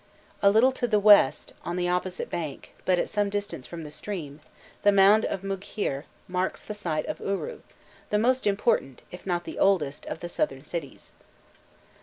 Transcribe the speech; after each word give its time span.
A 0.41 0.49
little 0.49 0.71
to 0.71 0.87
the 0.87 0.97
west, 0.97 1.53
on 1.63 1.75
the 1.75 1.87
opposite 1.87 2.31
bank, 2.31 2.73
but 2.85 2.97
at 2.97 3.07
some 3.07 3.29
distance 3.29 3.67
from 3.67 3.83
the 3.83 3.91
stream, 3.91 4.39
the 4.81 4.91
mound 4.91 5.25
of 5.25 5.43
Mugheir 5.43 6.05
marks 6.27 6.63
the 6.63 6.73
site 6.73 7.05
of 7.05 7.19
Uru, 7.19 7.59
the 8.09 8.17
most 8.17 8.47
important, 8.47 9.03
if 9.11 9.27
not 9.27 9.43
the 9.43 9.59
oldest, 9.59 10.07
of 10.07 10.21
the 10.21 10.27
southern 10.27 10.65
cities. 10.65 11.13